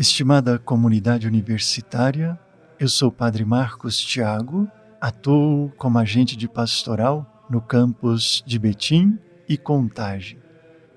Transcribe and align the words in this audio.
Estimada 0.00 0.58
comunidade 0.58 1.28
universitária, 1.28 2.40
eu 2.78 2.88
sou 2.88 3.10
o 3.10 3.12
Padre 3.12 3.44
Marcos 3.44 4.00
Tiago, 4.00 4.66
atuo 4.98 5.70
como 5.76 5.98
agente 5.98 6.38
de 6.38 6.48
pastoral 6.48 7.44
no 7.50 7.60
campus 7.60 8.42
de 8.46 8.58
Betim 8.58 9.18
e 9.46 9.58
Contagem. 9.58 10.38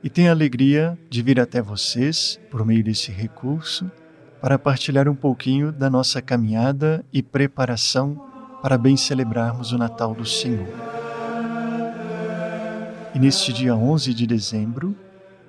E 0.02 0.10
tenho 0.10 0.30
a 0.30 0.32
alegria 0.32 0.98
de 1.10 1.22
vir 1.22 1.38
até 1.38 1.62
vocês, 1.62 2.40
por 2.50 2.66
meio 2.66 2.82
desse 2.82 3.12
recurso, 3.12 3.92
para 4.40 4.58
partilhar 4.58 5.10
um 5.10 5.16
pouquinho 5.16 5.74
da 5.74 5.90
nossa 5.90 6.22
caminhada 6.22 7.04
e 7.12 7.22
preparação 7.22 8.16
para 8.62 8.78
bem 8.78 8.96
celebrarmos 8.96 9.74
o 9.74 9.78
Natal 9.78 10.16
do 10.16 10.26
Senhor. 10.26 10.70
E 13.14 13.20
neste 13.20 13.52
dia 13.52 13.76
11 13.76 14.14
de 14.14 14.26
dezembro, 14.26 14.96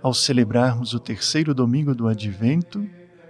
ao 0.03 0.13
celebrarmos 0.13 0.93
o 0.93 0.99
terceiro 0.99 1.55
domingo 1.55 1.95
do 1.95 2.09
Advento, 2.09 2.85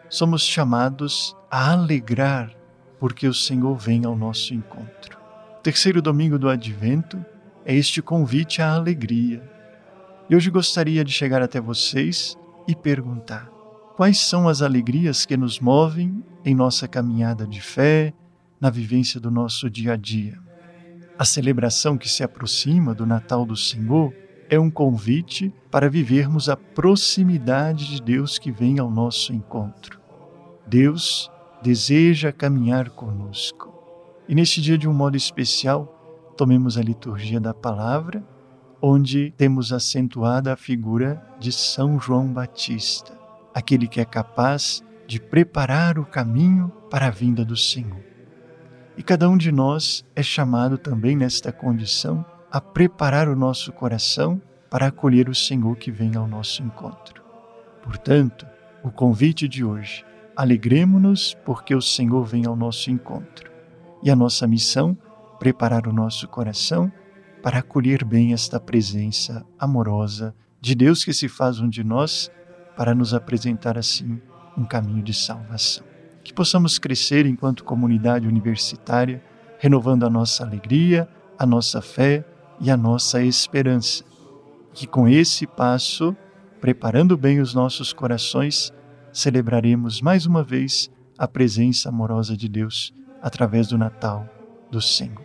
somos 0.09 0.43
chamados 0.43 1.37
a 1.51 1.73
alegrar 1.73 2.51
porque 2.99 3.27
o 3.27 3.35
Senhor 3.35 3.77
vem 3.77 4.05
ao 4.05 4.17
nosso 4.17 4.55
encontro. 4.55 5.19
Terceiro 5.62 6.01
domingo 6.01 6.39
do 6.39 6.49
Advento 6.49 7.25
é 7.65 7.75
este 7.75 8.01
convite 8.01 8.62
à 8.62 8.73
alegria. 8.73 9.43
E 10.29 10.35
hoje 10.37 10.51
gostaria 10.51 11.05
de 11.05 11.12
chegar 11.12 11.43
até 11.43 11.61
vocês 11.61 12.37
e 12.67 12.75
perguntar: 12.75 13.48
quais 13.97 14.21
são 14.21 14.48
as 14.48 14.62
alegrias 14.62 15.27
que 15.27 15.37
nos 15.37 15.61
movem 15.61 16.25
em 16.45 16.55
nossa 16.55 16.89
caminhada 16.89 17.47
de 17.47 17.61
fé, 17.61 18.12
na 18.61 18.71
vivência 18.71 19.21
do 19.21 19.31
nosso 19.31 19.69
dia 19.69 19.95
a 19.95 19.97
dia? 19.97 20.39
A 21.19 21.25
celebração 21.25 21.97
que 21.97 22.09
se 22.09 22.23
aproxima 22.23 22.95
do 22.95 23.06
Natal 23.06 23.47
do 23.47 23.56
Senhor 23.56 24.12
é 24.48 24.59
um 24.59 24.71
convite 24.71 25.53
para 25.71 25.89
vivermos 25.89 26.48
a 26.48 26.56
proximidade 26.56 27.87
de 27.87 28.03
Deus 28.03 28.39
que 28.39 28.50
vem 28.50 28.78
ao 28.78 28.91
nosso 28.91 29.33
encontro. 29.33 30.03
Deus 30.67 31.31
deseja 31.62 32.33
caminhar 32.33 32.91
conosco. 32.91 33.73
E 34.29 34.34
neste 34.34 34.61
dia, 34.61 34.79
de 34.79 34.89
um 34.89 34.93
modo 34.93 35.17
especial, 35.17 36.33
tomemos 36.37 36.79
a 36.79 36.83
liturgia 36.83 37.39
da 37.39 37.53
palavra, 37.53 38.25
onde 38.81 39.33
temos 39.37 39.73
acentuada 39.73 40.53
a 40.53 40.56
figura 40.56 41.23
de 41.39 41.53
São 41.53 41.98
João 41.98 42.33
Batista, 42.33 43.19
aquele 43.55 43.87
que 43.87 44.01
é 44.01 44.05
capaz 44.05 44.83
de 45.06 45.21
preparar 45.21 45.98
o 45.98 46.06
caminho 46.06 46.73
para 46.91 47.06
a 47.06 47.11
vinda 47.11 47.45
do 47.45 47.56
Senhor. 47.56 48.03
E 48.97 49.03
cada 49.03 49.28
um 49.28 49.37
de 49.37 49.51
nós 49.53 50.05
é 50.15 50.23
chamado 50.23 50.78
também 50.78 51.17
nesta 51.17 51.53
condição 51.53 52.25
a 52.51 52.61
preparar 52.61 53.28
o 53.28 53.37
nosso 53.37 53.73
coração 53.73 54.41
para 54.71 54.87
acolher 54.87 55.28
o 55.28 55.34
Senhor 55.34 55.77
que 55.77 55.91
vem 55.91 56.15
ao 56.17 56.27
nosso 56.27 56.62
encontro. 56.62 57.23
Portanto, 57.83 58.47
o 58.83 58.91
convite 58.91 59.47
de 59.49 59.65
hoje 59.65 60.05
Alegremos-nos 60.37 61.35
porque 61.45 61.75
o 61.75 61.81
Senhor 61.81 62.25
vem 62.25 62.45
ao 62.47 62.57
nosso 62.57 62.91
encontro. 62.91 63.51
E 64.03 64.11
a 64.11 64.17
nossa 64.17 64.47
missão, 64.47 64.97
preparar 65.39 65.87
o 65.87 65.93
nosso 65.93 66.27
coração 66.29 66.91
para 67.43 67.59
acolher 67.59 68.05
bem 68.05 68.33
esta 68.33 68.59
presença 68.59 69.45
amorosa 69.59 70.35
de 70.61 70.75
Deus 70.75 71.05
que 71.05 71.12
se 71.12 71.29
faz 71.29 71.61
um 71.61 71.69
de 71.69 71.85
nós, 71.85 72.31
para 72.77 72.95
nos 72.95 73.15
apresentar 73.15 73.79
assim 73.79 74.21
um 74.57 74.65
caminho 74.65 75.03
de 75.03 75.12
salvação. 75.12 75.85
Que 76.25 76.33
possamos 76.33 76.79
crescer 76.79 77.27
enquanto 77.27 77.62
comunidade 77.62 78.27
universitária, 78.27 79.23
renovando 79.59 80.05
a 80.05 80.11
nossa 80.11 80.43
alegria, 80.43 81.09
a 81.39 81.45
nossa 81.45 81.83
fé 81.83 82.25
e 82.61 82.71
a 82.71 82.77
nossa 82.77 83.23
esperança. 83.23 84.05
Que 84.73 84.87
com 84.87 85.06
esse 85.06 85.47
passo, 85.47 86.17
preparando 86.61 87.17
bem 87.17 87.41
os 87.41 87.55
nossos 87.55 87.93
corações, 87.93 88.73
celebraremos 89.14 90.02
mais 90.02 90.26
uma 90.26 90.42
vez 90.42 90.91
a 91.16 91.28
presença 91.28 91.88
amorosa 91.88 92.36
de 92.36 92.48
Deus 92.48 92.92
através 93.22 93.69
do 93.69 93.78
Natal 93.78 94.28
do 94.70 94.80
Senhor. 94.80 95.22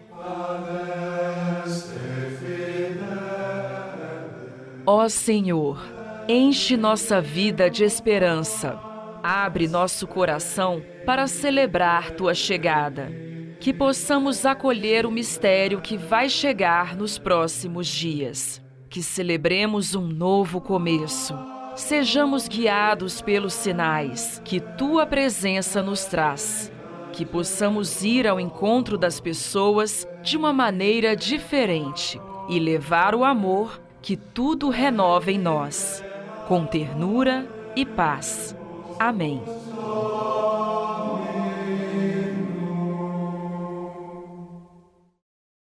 Ó 4.86 5.10
Senhor, 5.10 5.82
enche 6.28 6.78
nossa 6.78 7.20
vida 7.20 7.70
de 7.70 7.84
esperança. 7.84 8.80
Abre 9.24 9.68
nosso 9.68 10.08
coração 10.08 10.82
para 11.06 11.28
celebrar 11.28 12.12
tua 12.12 12.36
chegada. 12.36 13.12
Que 13.60 13.74
possamos 13.74 14.46
acolher 14.46 15.06
o 15.06 15.12
mistério 15.12 15.82
que 15.82 15.98
vai 15.98 16.30
chegar 16.30 16.96
nos 16.96 17.18
próximos 17.18 17.88
dias. 17.88 18.62
Que 18.88 19.02
celebremos 19.04 19.96
um 19.96 20.08
novo 20.08 20.62
começo 20.62 21.59
sejamos 21.82 22.48
guiados 22.48 23.22
pelos 23.22 23.54
sinais 23.54 24.42
que 24.44 24.60
tua 24.60 25.06
presença 25.06 25.82
nos 25.82 26.06
traz. 26.06 26.72
Que 27.12 27.26
possamos 27.26 28.04
ir 28.04 28.28
ao 28.28 28.40
encontro 28.40 28.98
das 28.98 29.20
pessoas 29.20 30.08
de 30.22 30.38
uma 30.38 30.54
maneira 30.54 31.16
diferente 31.16 32.20
e 32.48 32.60
levar 32.60 33.16
o 33.16 33.24
amor 33.24 33.82
que 34.02 34.16
tudo 34.16 34.70
renova 34.70 35.32
em 35.32 35.38
nós, 35.38 36.04
com 36.48 36.66
ternura 36.66 37.48
e 37.76 37.86
paz. 37.86 38.56
Amém. 39.00 39.42